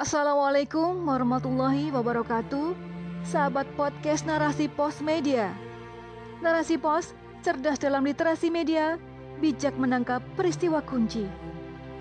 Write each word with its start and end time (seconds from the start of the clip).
Assalamualaikum 0.00 1.04
warahmatullahi 1.04 1.92
wabarakatuh. 1.92 2.72
Sahabat 3.20 3.68
podcast 3.76 4.24
Narasi 4.24 4.64
Pos 4.64 5.04
Media. 5.04 5.52
Narasi 6.40 6.80
Pos, 6.80 7.12
cerdas 7.44 7.76
dalam 7.76 8.08
literasi 8.08 8.48
media 8.48 8.96
Bijak 9.44 9.76
menangkap 9.76 10.24
peristiwa 10.40 10.80
kunci. 10.80 11.28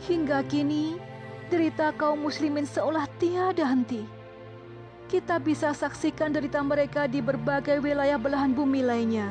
Hingga 0.08 0.48
kini, 0.48 0.96
derita 1.52 1.92
kaum 1.92 2.24
muslimin 2.24 2.64
seolah 2.64 3.04
tiada 3.20 3.68
henti. 3.68 4.08
Kita 5.12 5.36
bisa 5.36 5.76
saksikan 5.76 6.32
derita 6.32 6.64
mereka 6.64 7.04
di 7.04 7.20
berbagai 7.20 7.84
wilayah 7.84 8.16
belahan 8.16 8.56
bumi 8.56 8.80
lainnya. 8.80 9.28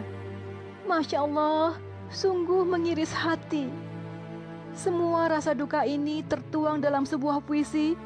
Masya 0.85 1.25
Allah, 1.25 1.81
sungguh 2.13 2.69
mengiris 2.69 3.17
hati. 3.17 3.73
Semua 4.77 5.33
rasa 5.33 5.57
duka 5.57 5.89
ini 5.89 6.21
tertuang 6.21 6.85
dalam 6.85 7.09
sebuah 7.09 7.41
puisi 7.41 7.97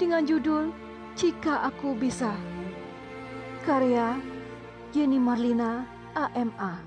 dengan 0.00 0.24
judul 0.24 0.72
Jika 1.12 1.68
Aku 1.68 1.92
Bisa. 1.92 2.32
Karya 3.68 4.16
Yeni 4.96 5.20
Marlina 5.20 5.84
AMA. 6.16 6.80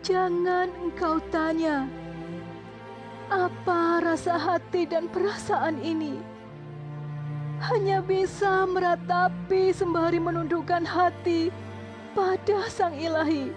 Jangan 0.00 0.72
engkau 0.80 1.20
tanya 1.28 1.84
apa 3.28 4.00
rasa 4.00 4.40
hati 4.40 4.88
dan 4.88 5.12
perasaan 5.12 5.76
ini. 5.84 6.16
Hanya 7.60 8.00
bisa 8.00 8.64
meratapi 8.64 9.68
sembari 9.76 10.16
menundukkan 10.16 10.88
hati 10.88 11.52
pada 12.16 12.64
Sang 12.72 12.96
Ilahi. 12.96 13.52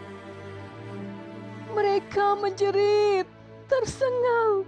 Mereka 1.72 2.36
menjerit, 2.44 3.24
tersengal, 3.72 4.68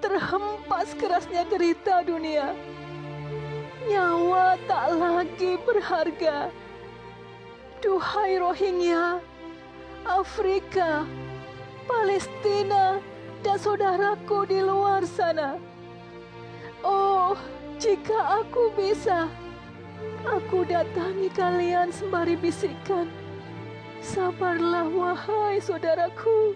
terhempas 0.00 0.96
kerasnya 0.96 1.44
derita 1.46 2.00
dunia. 2.02 2.56
Nyawa 3.86 4.56
tak 4.64 4.96
lagi 4.96 5.60
berharga. 5.64 6.48
Duhai 7.80 8.36
Rohingya, 8.36 9.24
Afrika, 10.04 11.08
Palestina, 11.88 13.00
dan 13.40 13.56
saudaraku 13.56 14.44
di 14.44 14.60
luar 14.60 15.04
sana. 15.08 15.56
Oh, 16.84 17.32
jika 17.80 18.44
aku 18.44 18.68
bisa, 18.76 19.32
aku 20.28 20.68
datangi 20.68 21.32
kalian 21.32 21.88
sembari 21.88 22.36
bisikan. 22.36 23.08
Sabarlah 24.04 24.88
wahai 24.92 25.56
saudaraku, 25.60 26.52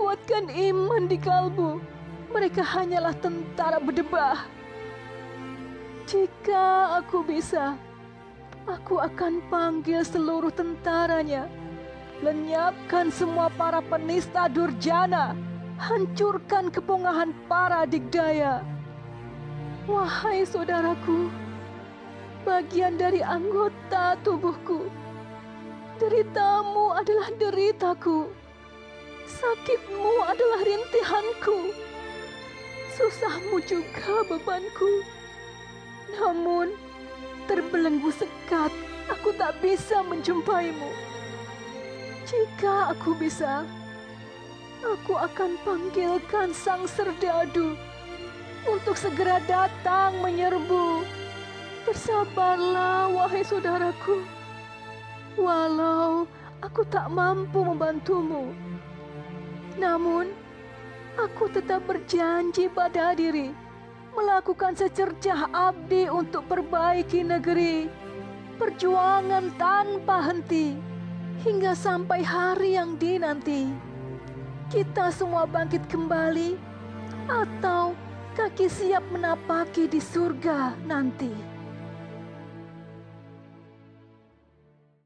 kuatkan 0.00 0.48
iman 0.48 1.08
di 1.08 1.20
kalbu 1.20 1.97
mereka 2.28 2.60
hanyalah 2.60 3.16
tentara 3.16 3.80
berdebah. 3.80 4.44
Jika 6.08 6.96
aku 7.00 7.20
bisa, 7.24 7.76
aku 8.64 9.00
akan 9.00 9.44
panggil 9.52 10.00
seluruh 10.04 10.52
tentaranya, 10.52 11.48
lenyapkan 12.24 13.12
semua 13.12 13.52
para 13.52 13.84
penista 13.84 14.48
durjana, 14.48 15.36
hancurkan 15.76 16.72
kepungahan 16.72 17.32
para 17.44 17.84
digdaya. 17.84 18.64
Wahai 19.84 20.44
saudaraku, 20.44 21.28
bagian 22.44 22.96
dari 22.96 23.20
anggota 23.24 24.16
tubuhku, 24.24 24.88
deritamu 26.00 26.92
adalah 26.96 27.28
deritaku, 27.36 28.32
sakitmu 29.28 30.24
adalah 30.24 30.60
rintihanku 30.64 31.88
susahmu 32.98 33.62
juga 33.62 34.26
bebanku. 34.26 35.06
Namun, 36.18 36.74
terbelenggu 37.46 38.10
sekat, 38.10 38.74
aku 39.06 39.30
tak 39.38 39.54
bisa 39.62 40.02
menjumpaimu. 40.02 40.90
Jika 42.26 42.90
aku 42.90 43.14
bisa, 43.14 43.62
aku 44.82 45.14
akan 45.14 45.54
panggilkan 45.62 46.50
sang 46.50 46.90
serdadu 46.90 47.78
untuk 48.66 48.98
segera 48.98 49.38
datang 49.46 50.18
menyerbu. 50.18 51.06
Bersabarlah, 51.86 53.14
wahai 53.14 53.46
saudaraku. 53.46 54.26
Walau 55.38 56.26
aku 56.58 56.82
tak 56.90 57.06
mampu 57.14 57.62
membantumu, 57.62 58.50
namun 59.78 60.34
aku 61.18 61.50
tetap 61.50 61.82
berjanji 61.90 62.70
pada 62.70 63.10
diri 63.18 63.50
melakukan 64.18 64.74
secercah 64.74 65.46
abdi 65.54 66.10
untuk 66.10 66.46
perbaiki 66.50 67.22
negeri. 67.22 67.86
Perjuangan 68.58 69.54
tanpa 69.54 70.18
henti 70.26 70.74
hingga 71.46 71.78
sampai 71.78 72.26
hari 72.26 72.74
yang 72.74 72.98
dinanti. 72.98 73.70
Kita 74.66 75.14
semua 75.14 75.46
bangkit 75.46 75.86
kembali 75.86 76.58
atau 77.30 77.94
kaki 78.34 78.66
siap 78.66 79.06
menapaki 79.14 79.86
di 79.86 80.02
surga 80.02 80.74
nanti. 80.82 81.57